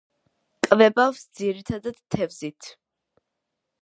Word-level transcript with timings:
კვებავს 0.67 1.21
ძირითადად 1.41 2.01
თევზით. 2.17 2.75